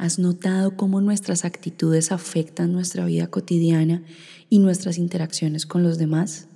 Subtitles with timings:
[0.00, 4.02] ¿Has notado cómo nuestras actitudes afectan nuestra vida cotidiana
[4.48, 6.48] y nuestras interacciones con los demás?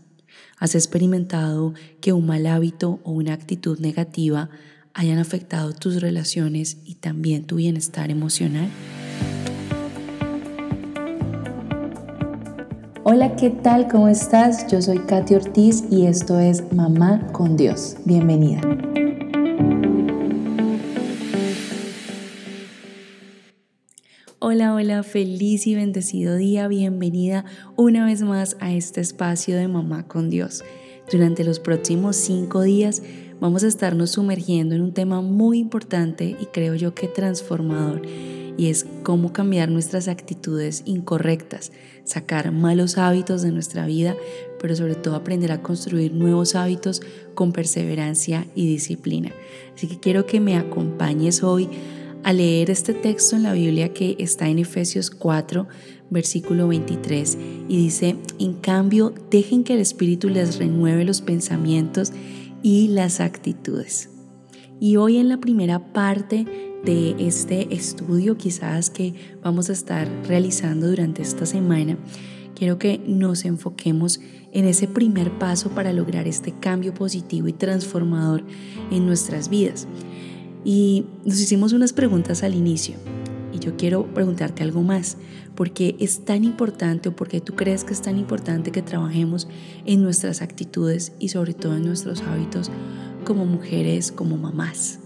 [0.58, 4.48] ¿Has experimentado que un mal hábito o una actitud negativa
[4.94, 8.70] hayan afectado tus relaciones y también tu bienestar emocional?
[13.02, 13.88] Hola, ¿qué tal?
[13.88, 14.72] ¿Cómo estás?
[14.72, 17.98] Yo soy Katy Ortiz y esto es Mamá con Dios.
[18.06, 18.62] Bienvenida.
[24.54, 30.06] Hola, hola, feliz y bendecido día, bienvenida una vez más a este espacio de Mamá
[30.06, 30.62] con Dios.
[31.10, 33.02] Durante los próximos cinco días
[33.40, 38.02] vamos a estarnos sumergiendo en un tema muy importante y creo yo que transformador,
[38.56, 41.72] y es cómo cambiar nuestras actitudes incorrectas,
[42.04, 44.14] sacar malos hábitos de nuestra vida,
[44.60, 47.02] pero sobre todo aprender a construir nuevos hábitos
[47.34, 49.32] con perseverancia y disciplina.
[49.74, 51.68] Así que quiero que me acompañes hoy
[52.24, 55.68] a leer este texto en la Biblia que está en Efesios 4,
[56.10, 62.12] versículo 23, y dice, en cambio, dejen que el Espíritu les renueve los pensamientos
[62.62, 64.08] y las actitudes.
[64.80, 66.46] Y hoy en la primera parte
[66.84, 71.98] de este estudio quizás que vamos a estar realizando durante esta semana,
[72.54, 74.20] quiero que nos enfoquemos
[74.52, 78.44] en ese primer paso para lograr este cambio positivo y transformador
[78.90, 79.86] en nuestras vidas.
[80.64, 82.96] Y nos hicimos unas preguntas al inicio.
[83.52, 85.16] Y yo quiero preguntarte algo más.
[85.54, 88.82] ¿Por qué es tan importante o por qué tú crees que es tan importante que
[88.82, 89.46] trabajemos
[89.84, 92.70] en nuestras actitudes y sobre todo en nuestros hábitos
[93.24, 95.03] como mujeres, como mamás?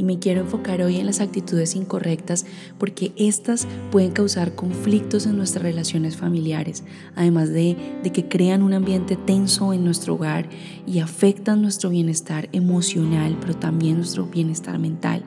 [0.00, 2.46] Y me quiero enfocar hoy en las actitudes incorrectas
[2.78, 6.84] porque estas pueden causar conflictos en nuestras relaciones familiares,
[7.16, 10.48] además de, de que crean un ambiente tenso en nuestro hogar
[10.86, 15.22] y afectan nuestro bienestar emocional, pero también nuestro bienestar mental.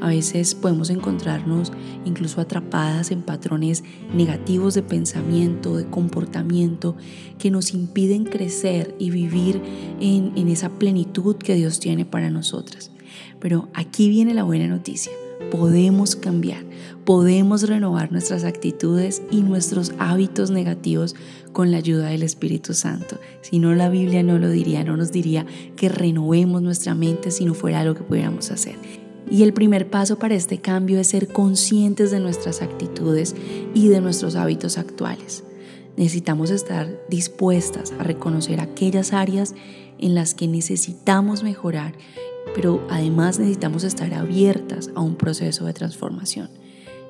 [0.00, 1.70] A veces podemos encontrarnos
[2.06, 6.96] incluso atrapadas en patrones negativos de pensamiento, de comportamiento,
[7.38, 9.60] que nos impiden crecer y vivir
[10.00, 12.92] en, en esa plenitud que Dios tiene para nosotras.
[13.40, 15.12] Pero aquí viene la buena noticia.
[15.50, 16.64] Podemos cambiar,
[17.04, 21.14] podemos renovar nuestras actitudes y nuestros hábitos negativos
[21.52, 23.18] con la ayuda del Espíritu Santo.
[23.42, 27.44] Si no, la Biblia no lo diría, no nos diría que renovemos nuestra mente si
[27.44, 28.76] no fuera algo que pudiéramos hacer.
[29.30, 33.34] Y el primer paso para este cambio es ser conscientes de nuestras actitudes
[33.74, 35.44] y de nuestros hábitos actuales.
[35.96, 39.54] Necesitamos estar dispuestas a reconocer aquellas áreas
[39.98, 41.94] en las que necesitamos mejorar
[42.56, 46.48] pero además necesitamos estar abiertas a un proceso de transformación.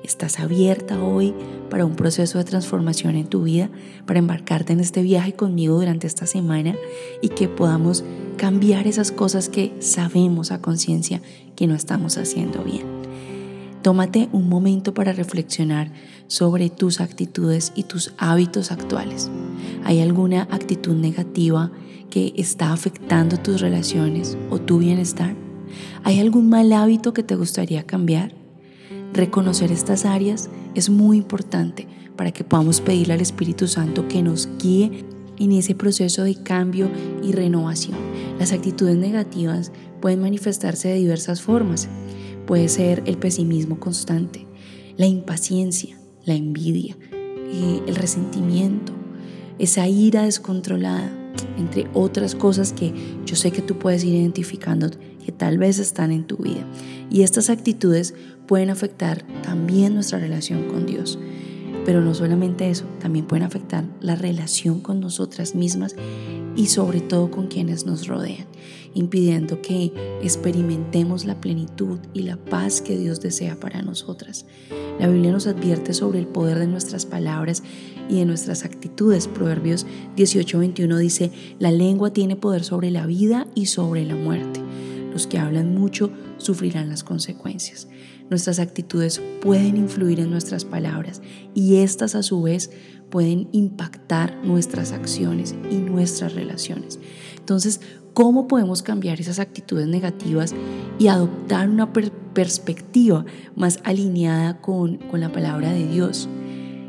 [0.03, 1.33] ¿Estás abierta hoy
[1.69, 3.69] para un proceso de transformación en tu vida,
[4.05, 6.75] para embarcarte en este viaje conmigo durante esta semana
[7.21, 8.03] y que podamos
[8.35, 11.21] cambiar esas cosas que sabemos a conciencia
[11.55, 12.85] que no estamos haciendo bien?
[13.83, 15.93] Tómate un momento para reflexionar
[16.27, 19.31] sobre tus actitudes y tus hábitos actuales.
[19.85, 21.71] ¿Hay alguna actitud negativa
[22.09, 25.35] que está afectando tus relaciones o tu bienestar?
[26.03, 28.33] ¿Hay algún mal hábito que te gustaría cambiar?
[29.13, 34.49] Reconocer estas áreas es muy importante para que podamos pedirle al Espíritu Santo que nos
[34.59, 35.05] guíe
[35.39, 36.89] en ese proceso de cambio
[37.23, 37.97] y renovación.
[38.39, 41.87] Las actitudes negativas pueden manifestarse de diversas formas.
[42.45, 44.47] Puede ser el pesimismo constante,
[44.97, 48.93] la impaciencia, la envidia, eh, el resentimiento,
[49.59, 51.11] esa ira descontrolada,
[51.57, 52.93] entre otras cosas que
[53.25, 54.89] yo sé que tú puedes ir identificando
[55.25, 56.65] que tal vez están en tu vida.
[57.09, 58.13] Y estas actitudes
[58.47, 61.19] pueden afectar también nuestra relación con Dios.
[61.85, 65.95] Pero no solamente eso, también pueden afectar la relación con nosotras mismas
[66.57, 68.47] y sobre todo con quienes nos rodean,
[68.93, 74.45] impidiendo que experimentemos la plenitud y la paz que Dios desea para nosotras.
[74.99, 77.61] La Biblia nos advierte sobre el poder de nuestras palabras
[78.09, 79.27] y de nuestras actitudes.
[79.27, 79.85] Proverbios
[80.17, 84.59] 18:21 dice, la lengua tiene poder sobre la vida y sobre la muerte.
[85.13, 87.87] Los que hablan mucho sufrirán las consecuencias.
[88.29, 91.21] Nuestras actitudes pueden influir en nuestras palabras
[91.53, 92.69] y estas a su vez
[93.09, 96.99] pueden impactar nuestras acciones y nuestras relaciones.
[97.37, 97.79] Entonces,
[98.13, 100.53] ¿cómo podemos cambiar esas actitudes negativas
[100.99, 103.25] y adoptar una perspectiva
[103.55, 106.27] más alineada con, con la palabra de Dios?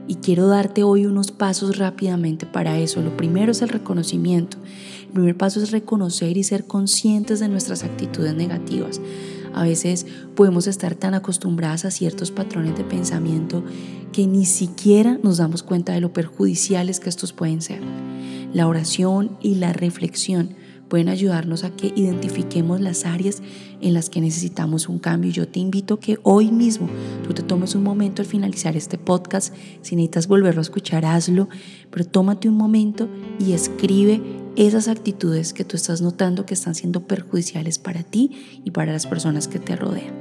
[0.08, 3.02] Y quiero darte hoy unos pasos rápidamente para eso.
[3.02, 4.56] Lo primero es el reconocimiento.
[5.02, 9.02] El primer paso es reconocer y ser conscientes de nuestras actitudes negativas.
[9.58, 10.06] A veces
[10.36, 13.64] podemos estar tan acostumbradas a ciertos patrones de pensamiento
[14.12, 17.80] que ni siquiera nos damos cuenta de lo perjudiciales que estos pueden ser.
[18.52, 20.50] La oración y la reflexión
[20.88, 23.42] pueden ayudarnos a que identifiquemos las áreas
[23.80, 25.32] en las que necesitamos un cambio.
[25.32, 26.88] Yo te invito a que hoy mismo
[27.26, 29.52] tú te tomes un momento al finalizar este podcast.
[29.82, 31.48] Si necesitas volverlo a escuchar, hazlo,
[31.90, 33.08] pero tómate un momento
[33.40, 34.22] y escribe
[34.56, 39.06] esas actitudes que tú estás notando que están siendo perjudiciales para ti y para las
[39.06, 40.14] personas que te rodean.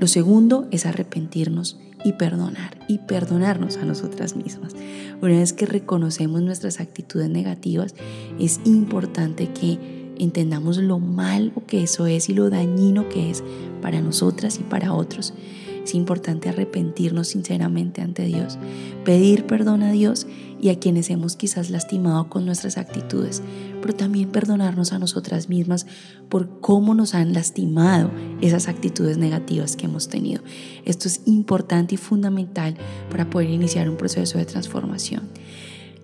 [0.00, 4.74] Lo segundo es arrepentirnos y perdonar y perdonarnos a nosotras mismas.
[5.22, 7.94] Una vez que reconocemos nuestras actitudes negativas,
[8.38, 9.78] es importante que
[10.18, 13.42] entendamos lo malo que eso es y lo dañino que es
[13.80, 15.34] para nosotras y para otros.
[15.82, 18.58] Es importante arrepentirnos sinceramente ante Dios,
[19.04, 20.26] pedir perdón a Dios
[20.64, 23.42] y a quienes hemos quizás lastimado con nuestras actitudes,
[23.82, 25.86] pero también perdonarnos a nosotras mismas
[26.30, 30.42] por cómo nos han lastimado esas actitudes negativas que hemos tenido.
[30.86, 32.78] Esto es importante y fundamental
[33.10, 35.28] para poder iniciar un proceso de transformación.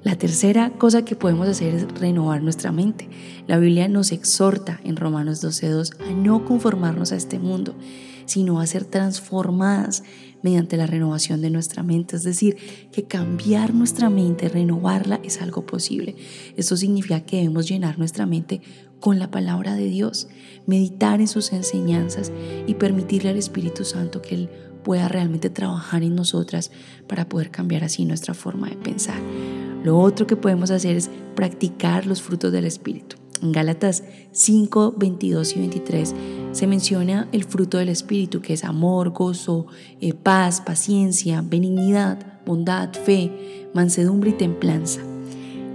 [0.03, 3.09] La tercera cosa que podemos hacer es renovar nuestra mente.
[3.47, 7.75] La Biblia nos exhorta en Romanos 12.2 a no conformarnos a este mundo,
[8.31, 10.05] sino a ser transformadas
[10.43, 12.15] mediante la renovación de nuestra mente.
[12.15, 12.56] Es decir,
[12.93, 16.15] que cambiar nuestra mente, renovarla, es algo posible.
[16.56, 18.62] Esto significa que debemos llenar nuestra mente
[19.00, 20.29] con la palabra de Dios,
[20.67, 22.31] meditar en sus enseñanzas
[22.69, 24.50] y permitirle al Espíritu Santo que Él
[24.85, 26.71] pueda realmente trabajar en nosotras
[27.09, 29.21] para poder cambiar así nuestra forma de pensar.
[29.83, 33.20] Lo otro que podemos hacer es practicar los frutos del Espíritu.
[33.43, 34.03] En Gálatas
[34.33, 36.15] 5, 22 y 23
[36.53, 39.67] se menciona el fruto del Espíritu, que es amor, gozo,
[40.01, 45.01] eh, paz, paciencia, benignidad, bondad, fe, mansedumbre y templanza.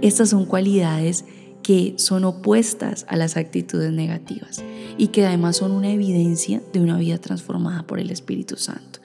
[0.02, 1.24] Estas son cualidades
[1.62, 4.62] que son opuestas a las actitudes negativas
[4.98, 9.00] y que además son una evidencia de una vida transformada por el Espíritu Santo.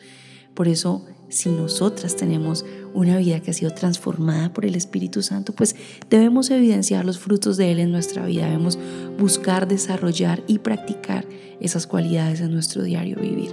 [0.53, 5.53] Por eso, si nosotras tenemos una vida que ha sido transformada por el Espíritu Santo,
[5.53, 5.75] pues
[6.09, 8.77] debemos evidenciar los frutos de Él en nuestra vida, debemos
[9.17, 11.25] buscar desarrollar y practicar
[11.59, 13.51] esas cualidades en nuestro diario vivir.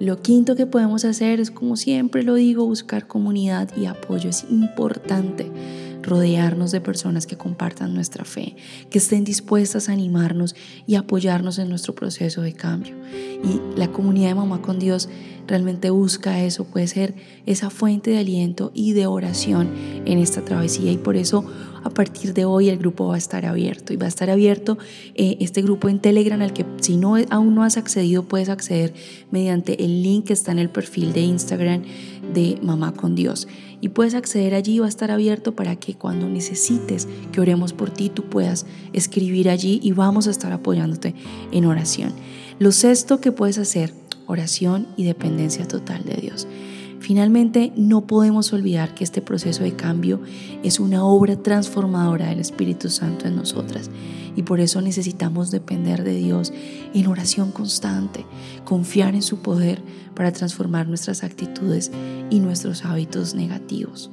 [0.00, 4.30] Lo quinto que podemos hacer es, como siempre lo digo, buscar comunidad y apoyo.
[4.30, 5.50] Es importante
[6.02, 8.56] rodearnos de personas que compartan nuestra fe,
[8.90, 10.54] que estén dispuestas a animarnos
[10.86, 12.94] y apoyarnos en nuestro proceso de cambio.
[13.44, 15.08] Y la comunidad de Mamá con Dios
[15.48, 17.14] realmente busca eso, puede ser
[17.46, 19.70] esa fuente de aliento y de oración
[20.04, 21.44] en esta travesía y por eso
[21.82, 24.78] a partir de hoy el grupo va a estar abierto y va a estar abierto
[25.14, 28.92] eh, este grupo en Telegram al que si no aún no has accedido puedes acceder
[29.30, 31.82] mediante el link que está en el perfil de Instagram
[32.32, 33.48] de Mamá con Dios
[33.80, 37.90] y puedes acceder allí va a estar abierto para que cuando necesites que oremos por
[37.90, 41.14] ti tú puedas escribir allí y vamos a estar apoyándote
[41.52, 42.12] en oración.
[42.58, 43.94] Lo sexto que puedes hacer,
[44.26, 46.48] oración y dependencia total de Dios.
[47.08, 50.20] Finalmente, no podemos olvidar que este proceso de cambio
[50.62, 53.90] es una obra transformadora del Espíritu Santo en nosotras
[54.36, 56.52] y por eso necesitamos depender de Dios
[56.92, 58.26] en oración constante,
[58.66, 59.80] confiar en su poder
[60.14, 61.90] para transformar nuestras actitudes
[62.28, 64.10] y nuestros hábitos negativos.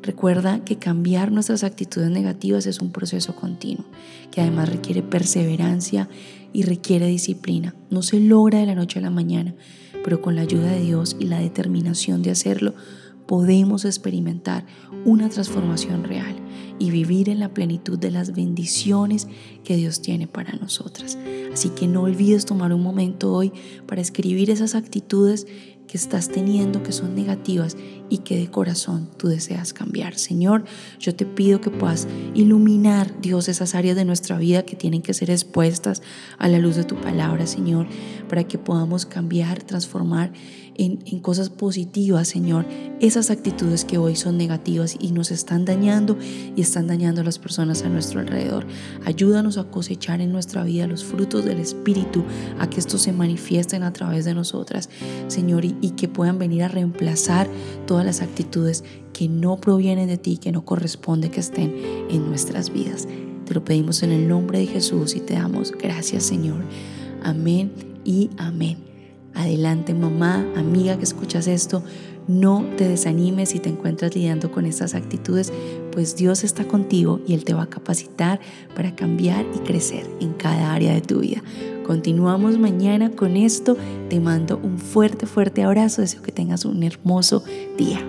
[0.00, 3.84] Recuerda que cambiar nuestras actitudes negativas es un proceso continuo,
[4.30, 6.08] que además requiere perseverancia
[6.54, 7.74] y requiere disciplina.
[7.90, 9.54] No se logra de la noche a la mañana,
[10.02, 12.74] pero con la ayuda de Dios y la determinación de hacerlo,
[13.26, 14.64] podemos experimentar
[15.04, 16.36] una transformación real
[16.78, 19.28] y vivir en la plenitud de las bendiciones
[19.64, 21.18] que Dios tiene para nosotras.
[21.52, 23.52] Así que no olvides tomar un momento hoy
[23.86, 25.46] para escribir esas actitudes
[25.86, 27.76] que estás teniendo que son negativas
[28.08, 30.16] y que de corazón tú deseas cambiar.
[30.16, 30.64] Señor,
[30.98, 35.14] yo te pido que puedas iluminar, Dios, esas áreas de nuestra vida que tienen que
[35.14, 36.02] ser expuestas
[36.38, 37.86] a la luz de tu palabra, Señor,
[38.28, 40.32] para que podamos cambiar, transformar
[40.76, 42.66] en, cosas positivas, Señor,
[43.00, 47.38] esas actitudes que hoy son negativas y nos están dañando y están dañando a las
[47.38, 48.66] personas a nuestro alrededor.
[49.04, 52.24] Ayúdanos a cosechar en nuestra vida los frutos del Espíritu,
[52.58, 54.90] a que estos se manifiesten a través de nosotras,
[55.28, 57.48] Señor, y, y que puedan venir a reemplazar
[57.94, 58.82] todas las actitudes
[59.12, 61.72] que no provienen de ti, que no corresponde que estén
[62.10, 63.06] en nuestras vidas.
[63.46, 66.64] Te lo pedimos en el nombre de Jesús y te damos gracias, Señor.
[67.22, 67.70] Amén
[68.04, 68.78] y amén.
[69.32, 71.84] Adelante mamá, amiga que escuchas esto,
[72.26, 75.52] no te desanimes si te encuentras lidiando con estas actitudes,
[75.92, 78.40] pues Dios está contigo y Él te va a capacitar
[78.74, 81.44] para cambiar y crecer en cada área de tu vida.
[81.84, 83.76] Continuamos mañana con esto.
[84.08, 86.00] Te mando un fuerte, fuerte abrazo.
[86.00, 87.44] Deseo que tengas un hermoso
[87.76, 88.00] día.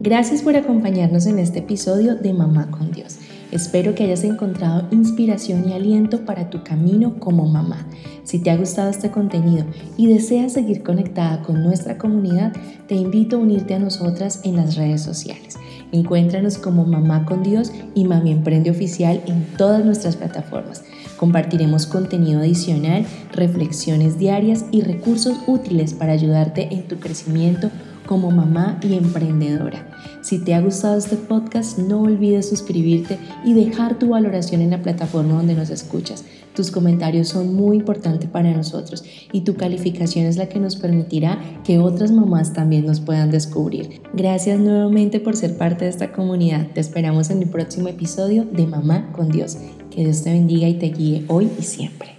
[0.00, 3.18] Gracias por acompañarnos en este episodio de Mamá con Dios.
[3.50, 7.86] Espero que hayas encontrado inspiración y aliento para tu camino como mamá.
[8.24, 9.64] Si te ha gustado este contenido
[9.96, 12.52] y deseas seguir conectada con nuestra comunidad,
[12.86, 15.56] te invito a unirte a nosotras en las redes sociales.
[15.92, 20.84] Encuéntranos como Mamá con Dios y Mami Emprende Oficial en todas nuestras plataformas.
[21.16, 27.70] Compartiremos contenido adicional, reflexiones diarias y recursos útiles para ayudarte en tu crecimiento
[28.08, 29.86] como mamá y emprendedora.
[30.22, 34.82] Si te ha gustado este podcast, no olvides suscribirte y dejar tu valoración en la
[34.82, 36.24] plataforma donde nos escuchas.
[36.54, 41.38] Tus comentarios son muy importantes para nosotros y tu calificación es la que nos permitirá
[41.64, 44.00] que otras mamás también nos puedan descubrir.
[44.14, 46.66] Gracias nuevamente por ser parte de esta comunidad.
[46.74, 49.58] Te esperamos en el próximo episodio de Mamá con Dios.
[49.90, 52.17] Que Dios te bendiga y te guíe hoy y siempre.